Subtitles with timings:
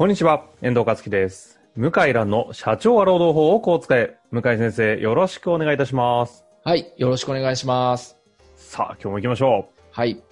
[0.00, 1.60] こんにちは、遠藤和樹です。
[1.76, 4.16] 向井蘭の社長は労働法をこう使え。
[4.30, 6.42] 向井先生、よろしくお願いいたします。
[6.64, 6.90] はい。
[6.96, 8.16] よろしくお願いします。
[8.56, 10.12] さあ、今日も行きましょはい。
[10.12, 10.22] う。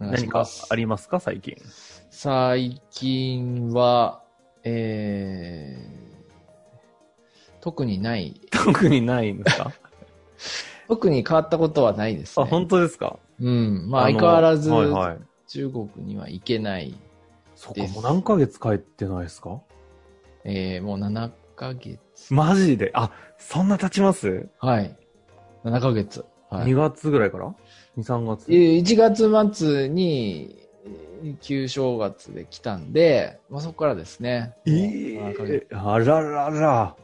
[0.00, 0.44] お願いし何か。
[0.70, 1.54] ありますか、最近。
[2.10, 4.20] 最近は、
[4.64, 8.40] えー、特にない。
[8.50, 9.70] 特にないんですか？
[10.88, 12.50] 特に変わったことはないですあ、ね。
[12.50, 13.16] 本当ですか？
[13.40, 13.88] うん。
[13.88, 14.70] まあの相変わらず。
[15.46, 16.94] 中国には行けない。
[17.60, 19.60] そっか、もう何ヶ月帰ってないですか？
[20.44, 21.98] えー、もう7ヶ月。
[22.32, 22.92] マジで？
[22.94, 24.96] あ、そんな経ちます、はい。
[25.64, 26.24] 7ヶ月。
[26.50, 26.74] は ?2 い。
[26.74, 27.46] 月ぐらいから
[27.98, 28.46] ?2、3月？
[28.52, 30.56] えー1月末に、
[30.86, 34.54] えー旧正月で来たんで、まあそこからですね。
[34.64, 35.66] えもう7ヶ月。
[35.72, 36.96] えあららら。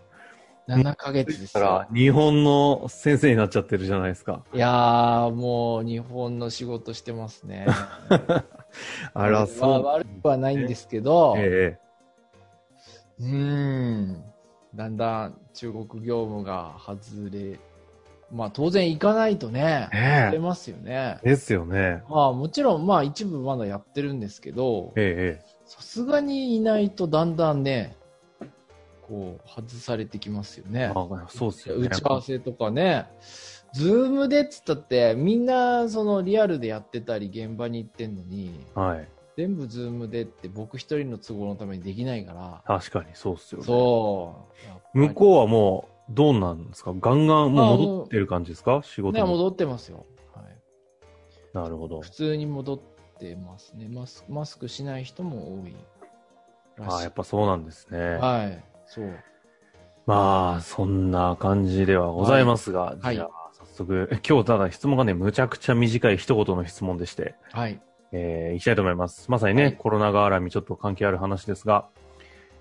[0.69, 1.95] 7ヶ月ですから、。
[1.95, 4.43] 日本の先生になっちゃってるじゃないですか。
[4.53, 7.67] いやー、もう日本の仕事してますね。
[9.13, 9.69] あら、そう。
[9.69, 11.79] まあ悪くはないんですけど、え
[13.21, 14.25] うーん、
[14.75, 17.59] だんだん中国業務が外れ、
[18.33, 21.19] まあ当然行かないとねえ、え出ますよね。
[21.23, 22.03] えですよね。
[22.09, 27.97] まあもちろんまあ一部まだやってるんですけど、えええさすがにいないとだんだんね、
[29.07, 30.93] こう外されてきますよね
[31.29, 31.89] そうっすよね。
[31.89, 33.07] 打ち合わせとかね、
[33.75, 39.09] Zoom でっつったってみんなそのリアルでやってたり現場に行ってんのに、はい。
[39.37, 43.67] 全部 Zoom でって僕一人の都合のためにできないから、確かにそうっすよね。
[43.67, 44.49] そ
[44.95, 44.99] う。
[44.99, 46.95] 向こうはもう、どうなんですか？
[46.95, 48.81] ガンガンもう戻ってる感じですか？
[48.85, 49.29] 仕事ね、に。
[49.29, 50.07] 戻ってますよ。
[50.35, 50.57] はい。
[51.53, 52.01] なるほど。
[52.01, 52.81] 普通に戻っ
[53.19, 53.89] てますね。
[53.89, 55.75] マスク、マスクしない人も多い
[56.77, 56.95] らしい。
[56.95, 57.99] ああ、やっぱそうなんですね。
[57.99, 58.65] はい。
[58.87, 59.11] そう。
[60.07, 67.81] まあ、そんな感じではございますが、はいじゃあ、早速、 今日ただ質問がね、むちゃくちゃ短い一言の質問でして、はい。
[68.13, 69.31] えー、いきたいと思います。
[69.31, 71.89] まさにね、はいコロナ絡みちょっと関係ある話ですが、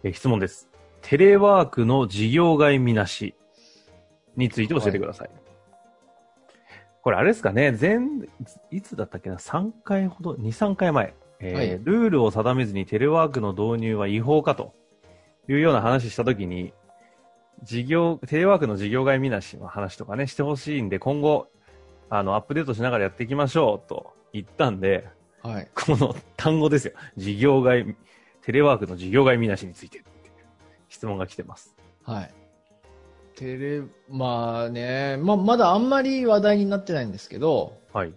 [0.04, 0.70] えー質問です。
[1.02, 3.36] テレワークの事業外見なし
[4.38, 5.30] について教えてください。
[7.02, 8.00] これあれですかね、前、
[8.72, 14.74] いつだったっけな、3回ほど、2、3回前、えーはいルールを定めずにテレワークの導入は違法かと
[15.48, 16.74] いうような話したときに、
[17.64, 21.48] 事業、テレワークの事業外見なしの話とかね、してほしいんで、今後、
[22.10, 25.08] あの、アップデートしながらやっていきましょうと言ったんで、
[25.42, 25.68] はい。
[25.76, 26.94] この単語ですよ。
[27.18, 27.96] 事業外、
[28.42, 30.04] テレワークの事業外見なしについて
[30.90, 31.76] 質問が来てます。
[32.04, 32.34] はい。
[33.36, 38.14] テレ、まあね、まあ、まだあんまり話題になってないんですけど、はい。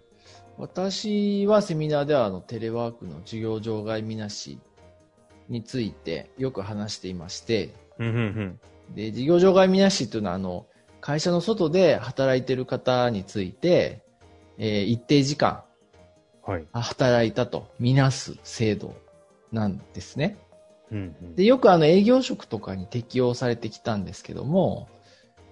[0.58, 4.58] 私はセミナーではあのテレワークの事業場外見なし
[5.48, 8.60] についてよく話していまして、うんうんうん。
[8.94, 10.66] で、事業場外見なしというのはあの、
[11.00, 14.02] 会社の外で働いている方について、
[14.58, 15.62] えー一定時間
[16.46, 16.64] はい。
[16.72, 18.94] 働いたとみなす制度
[19.52, 20.38] なんですね。
[20.92, 21.34] うんうん。
[21.34, 24.88] で、よくあの営業職とかに適用されてきたんですけども、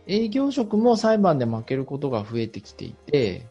[0.06, 3.46] 営業職も裁判で負けることが増えてきていて、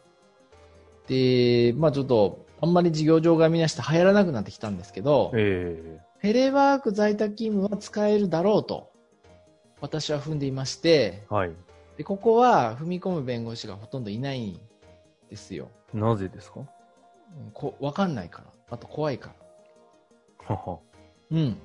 [1.06, 8.90] で、まあちょっと、あんまり事業場外見なしって流行らなくなってきたんですけど、えテレワーク在宅勤務は使えるだろうと、
[9.82, 11.50] 私は踏んでいまして、ー、はい。
[11.98, 14.58] で、ここは踏み込む弁護士がほとんどいないん
[15.28, 15.68] ですよ。
[15.92, 16.60] なぜですか？
[16.60, 16.66] うん
[17.52, 18.46] こわかんないから。
[18.70, 19.34] あと怖いか
[20.48, 20.56] ら。
[20.56, 20.78] はは。
[21.30, 21.58] うん。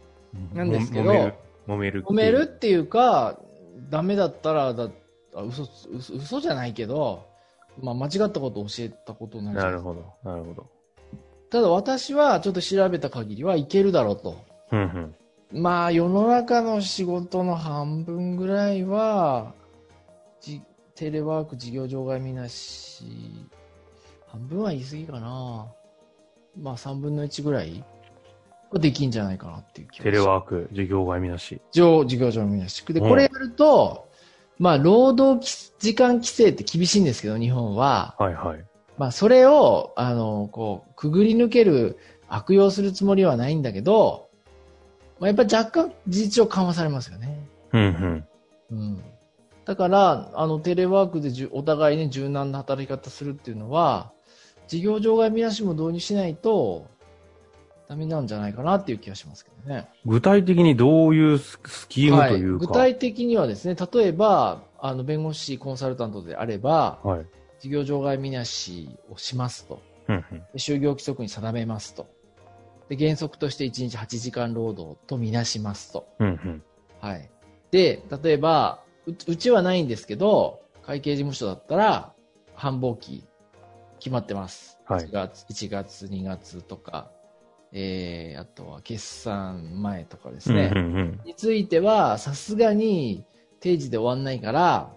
[0.53, 1.33] なんですけども揉める。
[1.65, 2.03] 揉める。
[2.03, 3.39] 褒めるっていうか、
[3.89, 4.89] ダメだったらだ、
[5.35, 7.25] あ嘘嘘、嘘じゃないけど、
[7.81, 10.29] まあ間違ったことを教えたことになるなるほど。
[10.29, 10.67] なるほど。
[11.49, 14.48] ただ私はちょっと調べた限りはいけるだろうと。
[14.71, 15.61] うんうん。
[15.61, 19.53] まあ世の中の仕事の半分ぐらいは、
[20.41, 20.61] じ
[20.95, 23.03] テレワーク事業場外見なし、
[24.27, 25.67] 半分は言い過ぎかな。
[26.59, 27.83] まあ3分の1ぐらい
[28.71, 31.61] はできんじゃないかなっていう気がテレワーク、授業外見なし。
[31.71, 32.85] 上事業場見なし。
[32.85, 34.09] で、うんこれやると、
[34.59, 38.15] まあ、労働き時間規制って厳しいんですけど、日本は。
[38.19, 38.65] はいはい。
[38.97, 44.28] まあ、それを、あの、こう、くぐり抜ける、悪用するつもりはないんだけど、
[45.19, 47.47] まあ、やっぱり若干事実上緩和されますよね。
[47.73, 48.27] うんうん。
[48.71, 49.03] うん。
[49.65, 54.11] だから、あの、テレワークでじゅお互いね、柔軟な働き方するっていうのは、
[54.67, 56.87] 事業場外見なしも導入しないと、
[57.87, 59.89] ダメなんじゃないかなっていう気がしますけどね。
[60.05, 62.67] 具体的にどういうススキームというか？
[62.67, 67.25] 具体的にはですね、例えば、あの、弁護士コンサルタントであれば、はい。
[67.59, 69.81] 事業場外見なしをしますと。
[70.07, 70.37] うんうん。
[70.39, 72.07] で就業規則に定めますと。
[72.89, 76.07] で、原則として1日8時間労働とみなしますと。
[76.19, 76.63] うんうん。
[76.99, 77.29] はい。
[77.71, 82.13] で、例えば、ううちはないんですけど、会計事務所だったら、
[82.55, 83.23] 繁忙期
[83.99, 84.79] 決まってます。
[84.85, 87.11] はい1月、1月、2月とか、
[87.71, 90.71] えー、あとは決算前とかですね。
[90.75, 91.21] うんうんうん。
[91.25, 93.23] については、さすがに
[93.59, 94.91] 定時で終わんないから、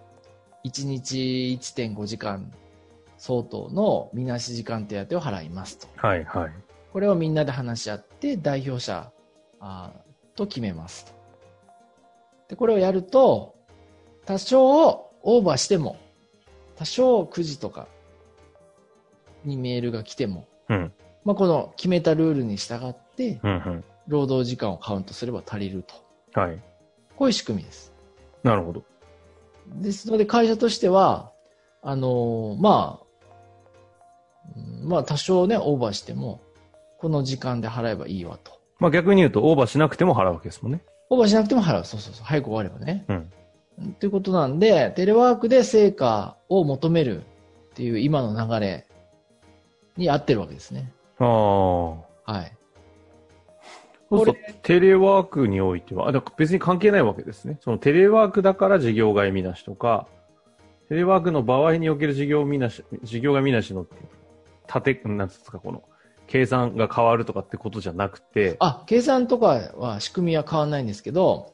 [0.65, 2.50] 1日1.5時間
[3.19, 5.89] 相当のみなし時間手当を払いますと。
[5.97, 6.72] はいはい。
[6.93, 9.11] これをみんなで話し合って、代表者
[9.61, 11.12] あーと決めますと。
[12.49, 13.55] で、これをやると、
[14.27, 15.97] 多少オーバーしても、
[16.77, 17.89] 多少9時とか
[19.44, 20.93] にメールが来ても、うん。
[21.25, 23.41] まあ、この決めたルールに従って。
[24.09, 25.94] 労働時間をカウントすれば足りると。
[26.39, 26.61] はい。
[27.17, 27.93] こういう仕組みです。
[28.43, 28.83] なるほど。
[29.77, 31.31] ですので、会社としては、
[31.83, 33.06] あのーまあ、
[34.56, 36.41] うんまあ、多少ね、オーバーしても、
[37.03, 38.53] この時間で払えばいいわと。
[38.79, 40.83] まあ逆に言うと、オーバーしなくても払うわけですもんね。
[41.11, 41.85] オーバーしなくても払う。
[41.85, 42.25] そうそうそう。
[42.25, 43.05] 早く終わればね。
[43.09, 43.15] う
[43.85, 43.95] ん。
[43.95, 47.25] ということなんで、テレワークで成果を求めるっ
[47.75, 48.87] ていう今の流れ
[49.97, 50.93] に合ってるわけですね。
[51.19, 51.91] ああ。
[51.91, 52.53] はい。
[54.09, 57.59] そうすることテレワークにおいては、あ別に関係ないわけですね。
[57.63, 60.07] そのテレワークだから事業外見なしとか、
[60.89, 63.87] テレワークの場合における事業見なし、事業外見なしの
[64.69, 65.83] 縦、なんつうんですか、この、
[66.27, 71.53] 計算が変わるとかってことじゃなくて、あ、計算とかは仕組みは変わらないんですけど、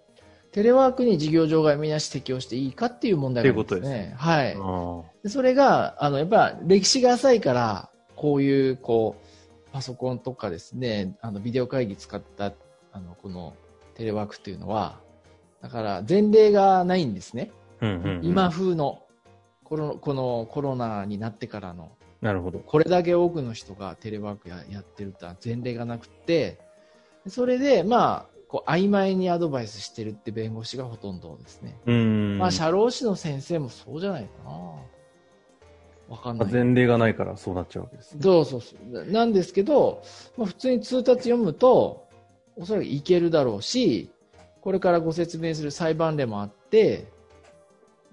[0.53, 4.15] テレワークに事業場外見なし適用していいかっていう問題があるんですっていうことね。
[4.17, 5.29] はい。
[5.29, 12.53] それが、あの、やっぱ歴史が浅いから、こういう、こう、パソコンとかですね、あの、ビデオ会議使った、
[12.93, 13.55] あの、この
[13.94, 15.00] テレワークっていうのは、
[15.61, 17.50] だから前例がないんですね。
[17.81, 19.03] ーうんうんうん今風の、
[19.64, 22.59] コロこのコロナになってからの、なるほど。
[22.59, 26.59] これだけ多くの人がテレワークややってるってのは前例がなくて、
[27.26, 31.76] それで、まあ、こう曖昧にアドバイスしてるって弁護士がほとんどですね。
[31.87, 32.38] うーん。
[32.38, 34.50] まあ、社労士の先生もそうじゃないかな。
[36.09, 36.53] わかんない。
[36.53, 38.21] 前例がないからそうなっちゃうわけですね。
[38.23, 39.05] そうそうそう。
[39.12, 40.03] なんですけど、
[40.37, 42.09] まあ、普通に通達読むと、
[42.56, 44.11] おそらくいけるだろうし、
[44.61, 47.06] これからご説明する裁判例もあって、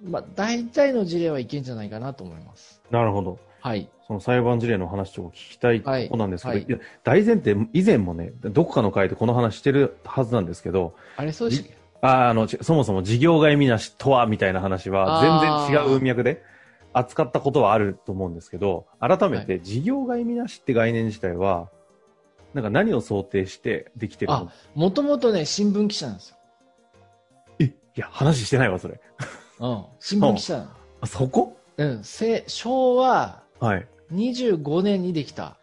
[0.03, 2.81] まあ、大体の事例はいけんじゃないかなと思います。
[2.91, 3.39] なるほど。
[3.65, 3.89] はい。
[4.05, 16.43] その裁判事例の話を聞きたいとこなんですけど、はいいや大前提、以前もね、どこかの回でこの話してるはずなんですけど、あれ、そうであーあの、ちそもそも事業外見なしとはみたいな話は全然違う文脈で
[16.93, 21.69] 扱ったことはあると思うんですけど、改めて事業外見なしって概念自体は、
[22.53, 24.37] なんか何を想定してできてるの？
[24.37, 26.35] あ、もともとね、新聞記者なんですよ。
[27.57, 29.01] え、いや、話してないわ、それ。
[29.59, 29.85] うん。
[29.99, 30.69] 新聞記者。
[31.01, 31.57] あ、そこ？
[31.77, 32.03] うん。
[32.03, 33.87] せ昭和はい。
[34.13, 35.57] 25年にできた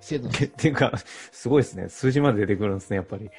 [0.00, 0.92] 制度 っていうか、
[1.32, 1.88] すごいですね。
[1.88, 3.30] 数字まで出てくるんですね、やっぱり。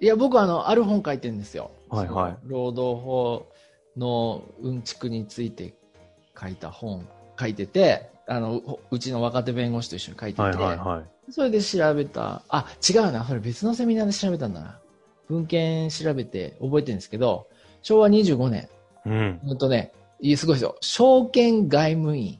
[0.00, 1.70] いや、僕はあの、ある本書いてるんですよ。
[1.88, 3.46] はいはい労働法
[3.96, 5.74] のうんちくについて
[6.38, 7.06] 書いた本
[7.38, 11.32] 書いてて、あの、ううちの若手弁護士と一緒に書いてて、はいはいはい。
[11.32, 14.78] それで調べた、あ、違うな、それ別のセミナーで調べたんだな。
[15.28, 17.48] 文献調べて覚えてるんですけど、
[17.82, 18.68] 昭和25年、
[19.06, 19.40] うん。
[19.44, 20.76] ほんとね、いいすごいですよ。
[20.80, 22.38] 証券外務員、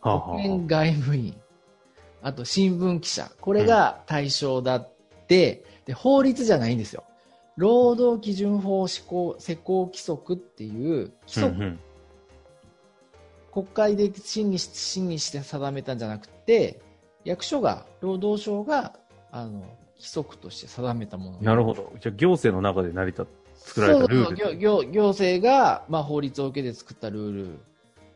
[0.00, 1.34] 保険外務員、
[2.22, 4.88] あと新聞記者、これが対象だっ
[5.26, 7.04] て、で、法律じゃないんですよ。
[7.56, 11.80] 労働基準法施行施行規則っていう規あ、う則、んうん
[13.52, 16.80] 国会で審議し審議して定めたんじゃなくて、
[17.24, 18.94] 役所が、労働省が、
[19.32, 19.60] あの、
[19.96, 21.38] 規則として定めたもの。
[21.40, 21.92] なるほど。
[22.00, 24.24] じゃあ行政の中で成り立つ、作られたルール。
[24.24, 27.58] そうそう行行行政が、まあ、法律を受けて作ったルール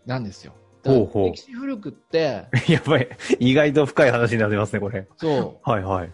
[0.06, 0.52] なんですよ。
[0.84, 3.08] 歴史古くって、 やばい。
[3.38, 5.06] 意外と深い話になってますね、これ。
[5.16, 6.10] そう、はいはい。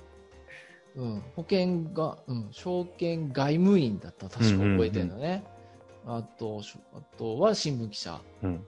[0.97, 5.45] うん、保険が、うん、証券外務員だったら確か覚えてるのね。
[6.07, 8.21] あと、しあとは新聞記者。
[8.43, 8.65] うん。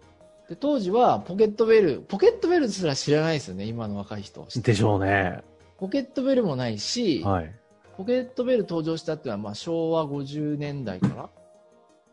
[0.49, 4.47] で、当時はポケットベル、ポケットベルすら知らないですよね、今の若い人。
[4.63, 5.41] でしょうね。
[5.79, 7.55] ポケットベルもないし、はい。
[7.97, 11.31] ポケットベル登場したっていうのはまあ昭和50年代から。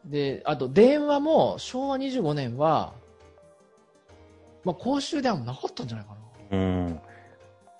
[0.05, 2.93] で、あと電話も昭和25年は、
[4.63, 6.15] まあ公衆電話もなかったんじゃないか
[6.51, 6.57] な。
[6.57, 6.99] うん。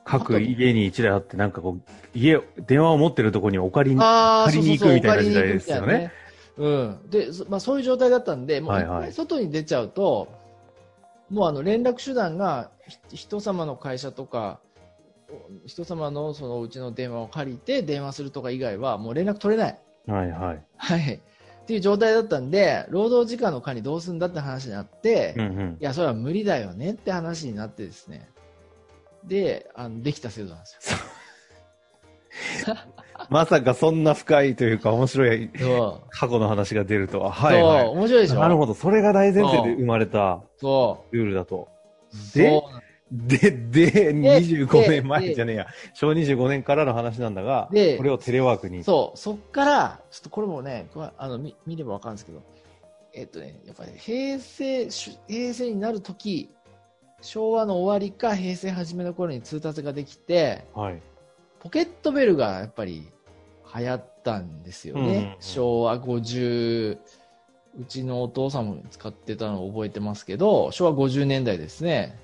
[0.09, 1.81] 各家に一台あって、なんかこう、
[2.15, 6.11] 家、電話を持ってるところにお借りに、あ借りに行くみたいな時代ですよね。
[6.57, 7.09] そうん。
[7.09, 10.29] で、そまあそういう状態だったんで、もう一回外に出ちゃうと、
[11.29, 12.71] もうあの連絡手段が
[13.11, 14.59] ひ人様の会社とか、
[15.67, 19.79] 人様のそのうちの電話を借りて電話するとか以外はもう連絡取れない。
[20.07, 20.63] はいはい。
[20.75, 21.21] はい。
[21.69, 25.77] っていう状態だったんで、労働時間の管理どうすんだって話になって、いうんうん。
[25.79, 28.27] や、それは無理だよねって話になってですね。
[29.23, 30.95] で、あの、できた制度なんです
[33.29, 35.49] まさかそんな深いというか面白いよ。
[35.59, 36.09] そう。
[36.09, 37.31] 過去の話が出るとは。
[37.31, 37.87] はそう、いはい。
[37.89, 38.39] 面白いでしょ？
[38.39, 38.73] なるほど。
[38.73, 41.67] それが大前提で生まれたそルールだと。
[42.33, 42.37] う。
[42.37, 45.67] でそうなんで、で、25で年前じゃねえや。
[45.93, 48.83] 小25年からの話なんだが、でこれをテレワークに。
[48.83, 52.43] そう、そっから、ちょっとこれもね、あの見見ればわかるんですけど、
[53.13, 56.49] えっとね、やっぱり平成、し平成になるとき、
[57.21, 61.01] 昭和の終わりか平成初めの頃に通達ができて、はい。
[61.59, 63.11] ポケットベルがやっぱり
[63.75, 65.01] 流行ったんですよね。
[65.01, 66.97] うんうんうん昭和50、
[67.79, 72.17] うちのお父さんも使ってたのを覚えてますけど、昭和50年代ですね。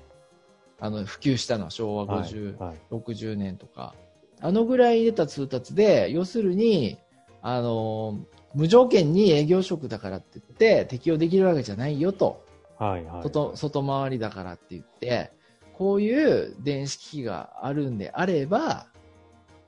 [0.78, 2.76] あの、普及したのは昭和50、はい。
[2.90, 3.94] 60年とか、
[4.40, 6.98] あのぐらい出た通達で、要するに、
[7.42, 8.18] あの、
[8.54, 12.44] 無条件に営業職だからって言って適用できるわけじゃないよと、
[12.78, 13.22] はいはい。
[13.22, 15.32] 外外回りだからって言って、
[15.74, 18.86] こういう電子機器があるんであれば、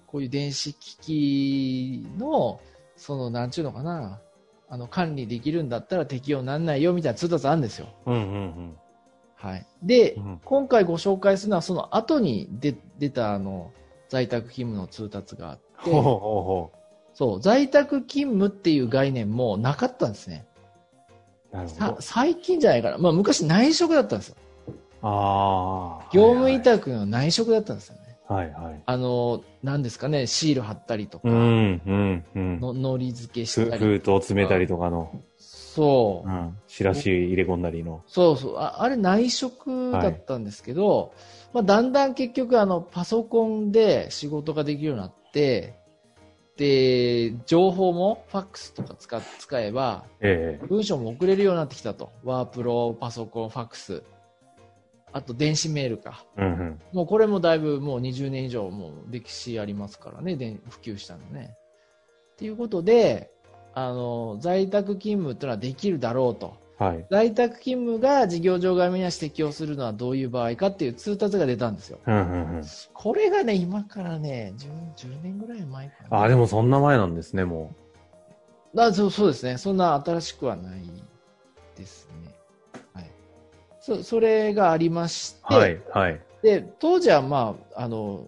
[0.06, 2.60] こういう電子機器の、
[2.96, 4.20] その、なんちゅうのかな、
[4.68, 7.88] あの、管理できるんだったら適用なんないよみたいな通達あるんですよ。
[8.06, 8.78] うんうん
[9.38, 9.66] はい。
[9.82, 13.72] で、うん今回ご紹介するのはその後に出出たあの
[14.08, 15.92] 在宅勤務の通達があっうん。
[15.92, 16.72] ほうて、ほうほ
[17.14, 20.46] そう、在宅勤務っていう概念もなかったんですね。
[21.52, 21.56] う。
[21.56, 21.96] なるほさど。
[22.00, 22.98] 最近じゃないかな。
[22.98, 24.36] まあ昔内職だったんですよ。
[25.02, 26.10] ああ。
[26.12, 28.18] 業務委はい託の内職だったんですよね。
[28.28, 28.82] はいはい。
[28.84, 32.60] あの、何ですかね、シール貼ったりとか、うんうんうん。
[32.60, 33.84] ののり付けしふたり。
[33.84, 35.10] 封筒詰めたりとかの、
[35.78, 36.32] そうう。
[36.32, 36.58] ん。
[36.68, 38.02] 入れ込んだりの。
[38.08, 38.56] そうそう。
[38.58, 41.12] ああれ内職だったんですけど、
[41.52, 45.78] まあ、だんだん結局あのパソコンで仕事ができるようになって、
[46.56, 50.66] で、情報もファックスとか使使えば、ええ。
[50.66, 52.12] 文章も送れるようになってきたと。
[52.24, 54.02] ワープロ、パソコン、ファックス。
[55.12, 56.24] あと電子メールか。
[56.36, 56.80] うんうん。
[56.92, 61.54] もうこれもだいぶもう20年以上もう歴史ありますからね、で普及したのね。
[62.32, 63.30] っていうことで、
[63.86, 66.56] あの、在宅勤務っていうのはできるだろうと。
[66.78, 67.06] はい。
[67.10, 71.98] 在宅勤務が事業場外見なし適用するのはどういう場合かっていう通達が出たんですよ。
[72.06, 72.64] うんうんうん。
[72.94, 74.54] これがね、今からね、
[74.96, 76.18] 10, 10年ぐらい前かな。
[76.18, 77.74] ああ、でもそんな前なんですね、も
[78.76, 79.58] あそうそうですね。
[79.58, 80.82] そんな新しくはない
[81.76, 82.34] ですね。
[82.94, 83.10] はい。
[83.80, 85.54] そそれがありまして、う。
[85.54, 86.20] はいはい。
[86.42, 88.26] で、当時はまあ、あの、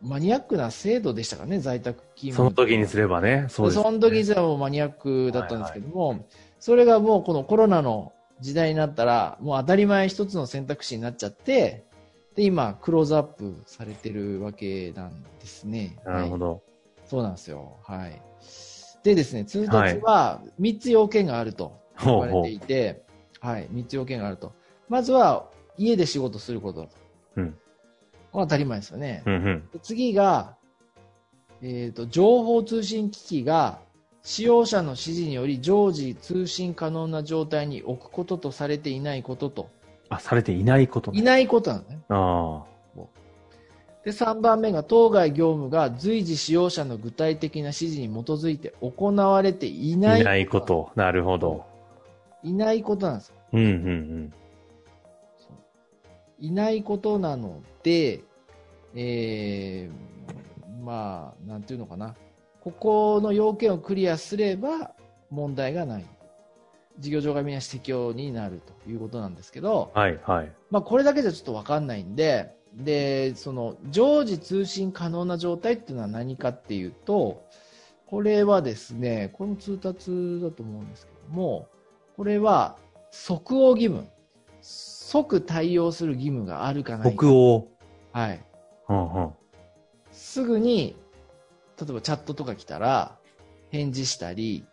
[0.00, 3.82] マニアックな制度でしたからね、在宅その時にすればね、そうです、ね。
[3.82, 6.26] その時にすらもうマニアックだったんですけども、
[6.60, 11.84] それがもうこのコロナの時代になったら、もう当たり前一つの選択肢になっちゃって、
[12.34, 15.98] で、今、クローズアップされてるわけなんですね。
[16.04, 16.62] はいなるほど。
[17.06, 17.76] そうなんですよ。
[17.82, 18.22] はい。
[19.02, 23.02] でですね、通達は3つ要件があると言われていて、
[23.40, 24.52] はい、3つ要件があると。
[24.88, 26.88] まずは、家で仕事すること。
[27.36, 27.56] うん。
[28.32, 29.22] まあ当たり前ですよね。
[29.26, 29.68] うんうん。
[29.72, 30.56] で次が、
[31.62, 33.78] えっ、と、情報通信機器が
[34.22, 39.70] 使用者の指示により常時通信可能な状態に置くこととされていないことと、
[40.08, 41.20] あ、されていないことね。
[41.20, 42.00] いないことなのね。
[42.08, 42.64] あ
[44.04, 49.96] で、3番目が当該業務が随時使用者の具体的な指示に基づいて行われていあ。
[49.98, 50.90] ないいないこと。
[50.96, 51.64] なるほど。
[52.42, 53.36] いないことなんですよ。
[53.52, 54.32] うんうん
[56.40, 58.24] いないことなので、
[58.96, 59.92] えー、
[60.82, 62.14] まあ、なんていうのかな。
[62.60, 64.92] ここの要件をクリアすれば
[65.30, 66.04] 問題がない。
[66.98, 70.52] 事業場外見なし適用になるということなんですけど、はいはい。
[70.70, 77.44] まあ、これだけじゃちょっとわかんないんで、で、その、常時通信可能な状態っていうのは何かっていうと、
[78.06, 81.68] これはですね、これも通達だと思うんですけども、
[82.16, 82.76] これは
[83.10, 84.06] 即応義務。
[84.60, 87.26] 即対応する義務があるかないか。
[87.26, 87.68] 北欧。
[88.12, 88.44] はい。
[88.88, 89.30] うんうん。
[90.32, 90.96] すぐに、
[91.78, 93.18] 例えばチャットとか来たら、
[93.68, 94.64] 返事したり、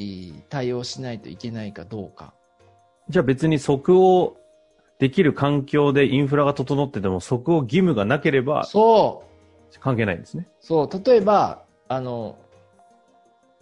[0.00, 2.34] えー対応しないといけないかどうか。
[3.08, 4.36] じゃあ別に即応
[4.98, 9.22] できる環境でインフラが整ってても即応義務がなければそ
[9.70, 10.48] う関係ないんですね。
[10.58, 12.36] そう、例えば、あの、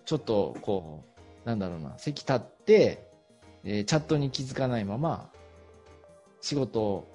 [0.06, 1.04] ちょっと、こ
[1.44, 3.10] う、なんだろうな、席立って、
[3.62, 5.28] えーチャットに気づかないまま、
[6.40, 7.06] 仕事を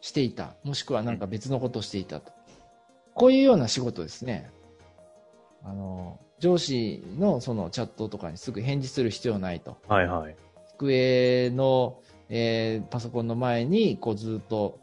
[0.00, 0.54] していた。
[0.64, 2.37] もしくはなんか別のことをしていたと。
[3.18, 4.50] こういうような仕事ですね。
[5.64, 9.76] あの、上司のそのチャットとかにすぐ返事する必要ないと。
[9.88, 10.36] はいはい。
[10.76, 11.98] 机の
[12.28, 14.78] えーパソコンの前にこうずっと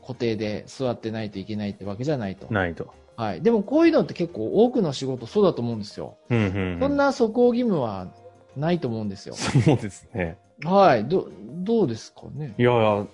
[0.00, 2.52] 固定で座ってないといけないってわけじゃないと。
[2.52, 2.94] ないと。
[3.16, 3.42] はい。
[3.42, 6.16] でもこういうのって結構多くの仕事そうだと思うんですよ。
[6.30, 8.08] うんうんうんそんな素行義務は
[8.56, 9.34] ないと思うんですよ。
[9.34, 10.38] そうですね。
[10.64, 11.04] はい。
[11.04, 11.28] ど、
[11.64, 12.54] どうですかね？
[12.56, 13.06] いやいや、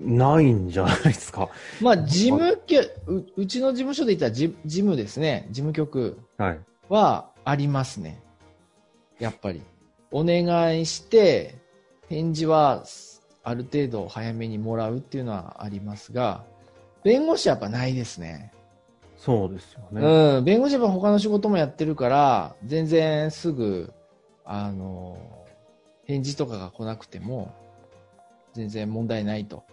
[0.00, 1.48] ないんじゃないですか。
[1.80, 5.46] まあ、事務局、ううちの事務所で言ったら事事務ですね。
[5.50, 6.18] 事務局
[6.88, 8.22] はありますね。
[9.18, 9.62] やっぱり。
[10.10, 11.56] お願いして、
[12.08, 12.84] 返事は
[13.44, 16.44] ある程度早めにもらうっていうのはありますが、
[17.04, 18.52] 弁護士はやっぱないですね。
[19.16, 20.36] そうですよね。
[20.38, 20.44] うん。
[20.44, 23.92] 弁護士は他の仕事もやってるから、全然すぐ、
[24.44, 25.18] あの、
[26.04, 27.54] 返事とかが来なくても、
[28.54, 29.64] 全然問題ないと。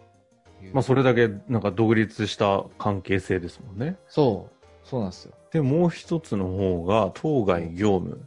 [0.73, 3.97] まあ、それだけ、なんか独立した関係性ですもんね。
[4.07, 4.65] そう。
[4.83, 5.33] そうなんですよ。
[5.51, 8.21] で、もう一つの方が、当該業務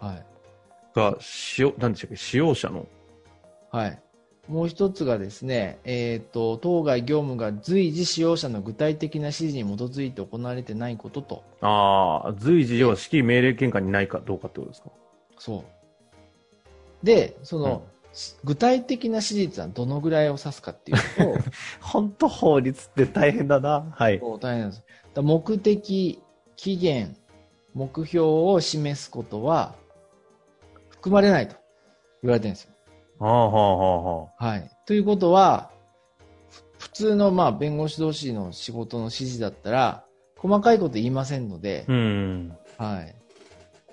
[0.00, 0.26] はい。
[0.94, 2.86] が、使用、何でしたっけ、使用者の。
[3.70, 4.02] はい。
[4.48, 11.42] もう一つがですね、えっ、と、当該業務が随時使用者の具体的な指示に基づいて行われてないことと。
[11.60, 14.90] ああ、随時、要は指揮命令権下にないかどうかってことですか？
[15.38, 15.64] そ
[17.02, 17.06] う。
[17.06, 17.95] で、その、うん
[18.44, 23.92] 具体的な指示はどのぐらいを指すかっていうと、 本当法律って大変だな。
[23.94, 24.20] はい。
[24.40, 24.84] 大変なんです。
[25.14, 26.22] だ目的、
[26.56, 27.16] 期限、
[27.74, 29.74] 目標を示すことは
[30.88, 31.56] 含まれないと
[32.22, 32.70] 言われてるんですよ。
[33.18, 34.44] はあはあはあはあ。
[34.46, 34.70] はい。
[34.86, 35.70] ということは、
[36.48, 40.04] ふ普通のまあ弁護士同士の仕事の指示だったら、
[40.38, 42.56] 細かいこと言いませんので、うん。
[42.78, 43.14] はい。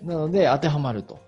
[0.02, 1.20] なので当てはまると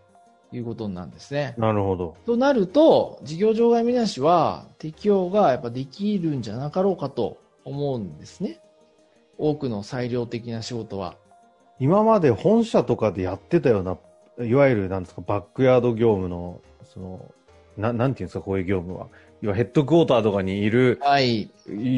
[0.58, 1.56] いうことなんですね。
[1.58, 2.16] なるほど。
[2.26, 8.62] となると、事業場外見なしは適用がやっぱできるんじゃなかろうかと思うんですね。
[9.38, 11.16] 多くの裁量的な仕事は。
[11.80, 13.98] 今まで本社とかでやってたような、
[14.46, 17.32] いわゆるなんですか、バックヤード業務の、その、
[17.78, 19.08] ななんていうんですか、こういう業務は。
[19.42, 21.52] 要はヘッドクォーターとかにいるはい。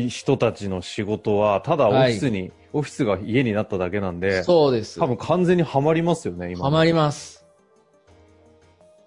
[0.09, 4.99] 人たちの仕事は、ただオフィスに、オフィスが家になっただけなんで、そうです。
[4.99, 6.65] 多分完全にはまりますよね、今。
[6.65, 7.36] はまります。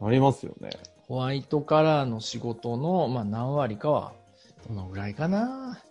[0.00, 0.70] ありますよね。
[1.06, 4.12] ホワイトカラーの仕事の、まあ、何割かは、
[4.68, 5.82] どのぐらいかな。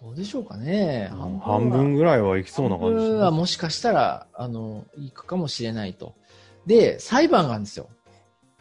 [0.00, 1.10] どうでしょうかね。
[1.10, 6.14] 半は分ぐらいはいきそうな感じし半分はまもしかしたら、あの、いくかもしれないと。
[6.66, 7.88] で、裁判があるんですよ。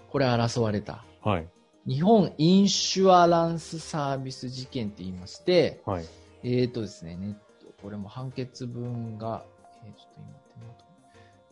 [0.10, 1.04] これ争われた。
[1.22, 1.28] す。
[1.28, 1.48] はい。
[1.86, 6.06] 日本インシュアランスサービス事件って言いまして、はい。
[6.44, 7.38] えーとですね、
[7.82, 9.44] これも判決文が、
[9.86, 10.86] えーちょっと今手元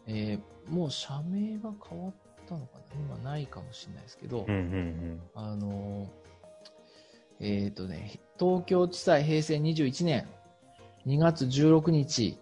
[0.07, 2.13] えーもう社名が変わっ
[2.51, 2.81] たのかな？
[3.15, 6.07] 今ないかもしれないですけど、うんうんあのー
[7.43, 10.27] えっ、とね、東京地裁平成21年
[11.07, 12.37] 2月16日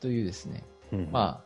[0.00, 0.98] というですね、うん。
[0.98, 1.44] うん、ま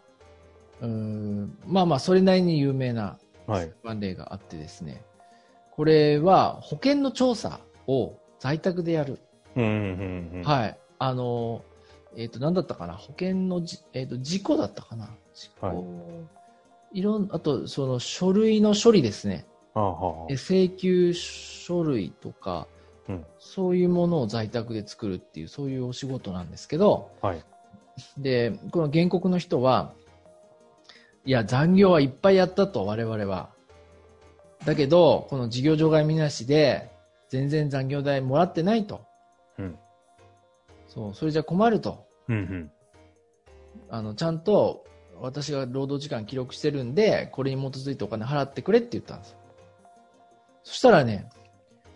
[0.81, 3.73] あ、うーんまあまあ、それなりに有名な裁。
[3.85, 5.03] 判例があってですね、
[5.73, 9.19] これは保険の調査を在宅でやる。
[9.57, 10.41] うんうんうん。
[10.41, 10.45] い。
[10.45, 10.79] はい。
[10.99, 11.63] あの、
[12.17, 12.95] えっ、と、何だったかな？
[12.95, 15.11] 保険のじ、えっ、と、事故だったかな？
[15.35, 15.77] 事故、はい
[16.97, 19.47] い、ろん、あと、その書類の処理ですね。
[19.75, 22.67] はあはあえ請求書類とか、
[23.09, 27.45] うんそういうものを在宅で作るっていう、そういうお仕事なんですけど、はい。
[28.17, 29.93] で、この原告の人は、
[31.27, 33.51] いや、残業はいっぱいやったと、我々は。
[34.65, 36.91] だけど、この事業場外見なしで、
[37.29, 39.03] 全然残業代もらってないと。
[39.59, 39.79] うん。
[40.89, 42.07] そう、それじゃ困ると。
[42.29, 42.71] うんうん。
[43.91, 44.85] あの、ちゃんと、
[45.21, 49.39] 私が労働時間記録してるんで、これに基づいてお金払ってくれって言ったんですよ。
[50.63, 51.29] そしたらね、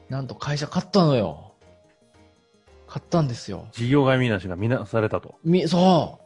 [0.08, 1.54] なんと会社買ったのよ。
[2.86, 3.68] 買ったんですよ。
[3.72, 5.36] 事業外見なしが見なされたと。
[5.44, 6.24] み、そう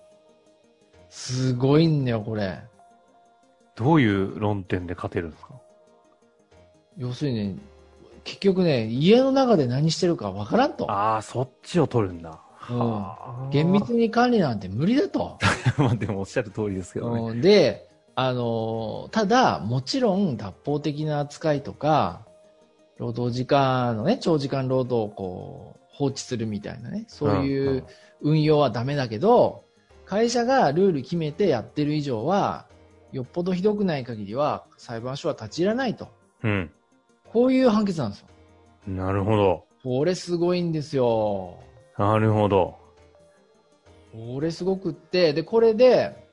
[1.10, 2.62] すごいんだよ、これ。
[3.76, 5.54] どういう論点で勝てるんですか？
[6.96, 7.58] 要するにね、
[8.22, 10.90] 結局ね、家の中で何してるかわからんと。
[10.90, 12.40] ああ、そっちを取るんだ。
[13.50, 15.38] 厳密に管理なんて無理だと。
[15.78, 17.20] まあでもおっしゃる通りですけどね。
[17.20, 22.22] うんで、あのーただ、もちろん脱法的な扱いとか、
[22.96, 27.84] 労働時間のね、長時間労働をこう、放置するみたいなね、そういんう
[28.20, 29.64] 運用はダメだけど、
[30.06, 32.66] 会社がルール決めてやってる以上は、
[33.12, 36.08] よっぽどひどくない限りは裁判所は立ち入らないと。
[36.42, 36.70] うん。
[37.32, 38.26] こういう判決なんですよ。
[38.86, 39.64] なるほど。
[39.82, 41.58] これすごいんですよ。
[41.96, 42.76] なるほど。
[44.12, 46.28] これすごくって、で、これで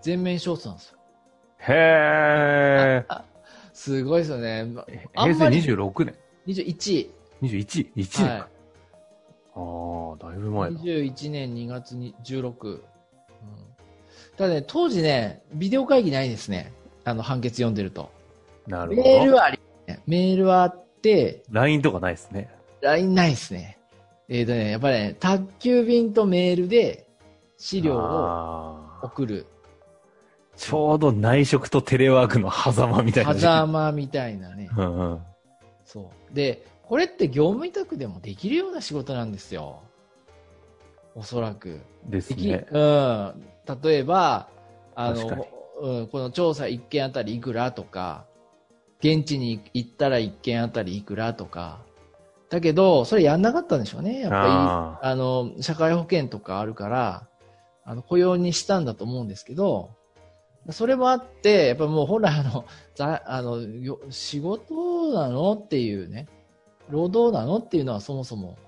[0.00, 0.98] 全面勝訴なんですよ。
[1.58, 3.06] へえ。
[3.72, 4.66] すごいですよね。
[5.14, 6.14] あ平成んまり26年。
[6.46, 7.10] 21。
[7.42, 7.92] 21?
[7.94, 8.48] 1年はか。
[9.54, 10.76] ああ、だいぶ前だ。
[10.78, 12.68] 21年2月に16。
[12.68, 12.82] うん、
[14.36, 16.72] ただね、当時ね、ビデオ会議ないですね。
[17.04, 18.10] あの、判決読んでると。
[18.66, 19.08] なるほど。
[19.08, 19.58] メールはあり
[20.06, 22.48] メールはあって、LINE とかないですね。
[22.80, 23.78] LINE ないですね。
[24.28, 27.06] えっ、とね、やっぱりね、宅急便とメールで
[27.58, 29.46] 資料を送る。
[30.56, 33.34] ちょうど内職とテレワークの狭間みたいな。
[33.34, 34.70] 狭間みたいなね。
[34.76, 35.20] うんうん。
[35.84, 36.34] そう。
[36.34, 39.82] で、これって業務委託でもできるような仕事なんですよ。
[41.14, 41.80] おそらく。
[42.06, 42.66] ですね。
[42.70, 43.44] うん。
[43.82, 44.48] 例えば、
[44.94, 45.48] あの、
[45.80, 48.24] うん、この調査1件あたりいくらとか、
[49.00, 51.80] 現地に行ったら1件あたりいくらとか。
[52.52, 54.20] だけど、それやんなかったんでしょうね。
[54.20, 57.26] やっぱあり、あの、社会保険とかあるから、
[57.82, 59.88] あの、雇用にしたんだと思うんですけど、
[60.68, 66.28] それもあって、やっぱもう本来あの、ざあの、よ仕事なのっていうね、
[66.90, 68.58] 労働なのっていうのはそもそも、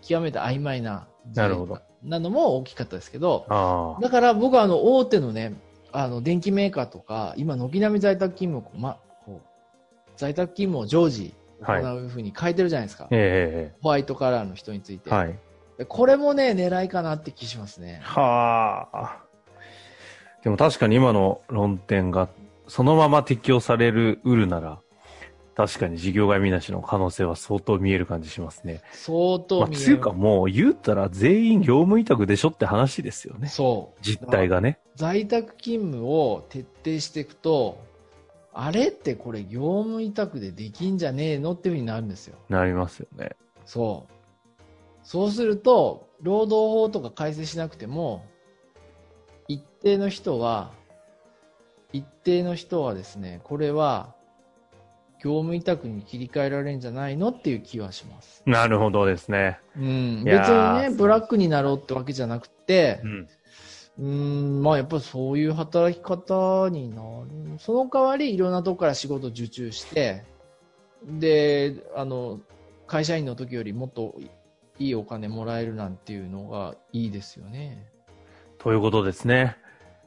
[0.00, 1.80] 極めて曖昧な、なるほど。
[2.04, 3.46] なのも大きかったですけど。
[4.00, 5.56] だから僕はあの、大手のね、
[5.90, 9.48] あの、電機メーカーとか、今、軒並み在宅勤務を、ま、こう、
[10.16, 11.45] 在宅勤務を常時はい。
[11.64, 13.08] 行うふうに変えてるじゃないですか。
[13.10, 15.10] ええホワイトカラーの人について。
[15.10, 15.38] はい。
[15.78, 18.00] でこれもね、狙いかなって気しますね。
[18.02, 19.22] はあ。
[20.42, 22.28] でも確かに今の論点が
[22.68, 24.80] そのまま適用される、うるなら、
[25.54, 28.82] 確かに事業外見なしの可能性は相当見える感じしますね。
[28.92, 33.48] 相当まあ、見えつうかもう言ったら全員業務委託でしょって話ですよね。
[33.48, 33.98] そう。
[34.02, 34.78] 実態がね。
[34.96, 37.78] 在宅勤務を徹底していくと、
[38.58, 42.38] あれってこれ業務委託でできんじゃねえのっていうふうになるんですよ。
[42.48, 43.36] なりますよね。
[43.66, 44.12] そう。
[45.02, 48.24] そうすると、労働法とか改正しなくても、
[49.46, 50.72] 一定の人は、
[51.92, 54.14] 一定の人はですね、これは、
[55.22, 58.42] 業務委託に切り替えられるんじゃないのっていう気はします。
[58.46, 59.60] なるほどですね。
[59.76, 60.22] うん。
[60.22, 63.28] い別にね、ブラックになろうってわけじゃなくてう、ん。
[63.98, 67.58] うーん、まあやっぱりそういう働き方になる。
[67.58, 70.24] その代わりいろんなとこから仕事受注して、
[71.04, 72.40] で、あの、
[72.86, 74.14] 会社員の時よりもっと
[74.78, 77.90] いいお金もらえるなんていうのがいいですよね。
[78.58, 79.56] ということですね。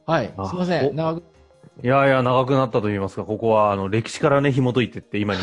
[0.06, 0.32] はい。
[0.36, 0.96] あすいませおん。
[0.96, 1.24] 長く。
[1.82, 5.40] いやいや、長くなったと言いますか、ここは、あの、歴史からね、紐解いてって、今に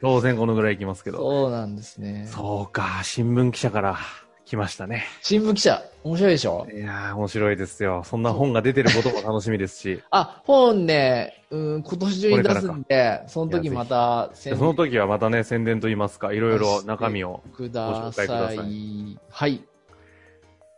[0.00, 1.18] 当然このぐらいいきますけど。
[1.18, 2.26] そうなんですね。
[2.28, 3.98] そうか、新聞記者から
[4.46, 5.04] 来ましたね。
[5.22, 6.68] 新聞記者、面白いでしょ？
[6.72, 8.04] いやー、面白いですよ。
[8.04, 17.42] そんな本が出てることも楽しみですし、あ、本ね、うん、今年中に出すんで、その時またでその時はまたね、宣伝と言いますか、いろいろ中身を。
[17.56, 19.18] くだご紹介くだささい。
[19.28, 19.64] はい。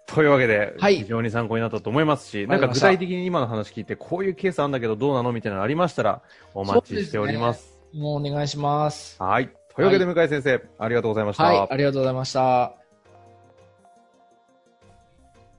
[0.06, 6.22] というわけで、はい非常に参考になったと思いますし、なんか具体的に今の話聞いて、こういうケースあるんだけどどうなのみたいなのありましたら、
[6.54, 7.78] お待ちしております。
[7.92, 9.22] もうお願いします。
[9.22, 9.50] はい。
[9.76, 11.42] というわけで、向井先生、ありがとうございました。
[11.42, 12.87] はい、ありがとうございました。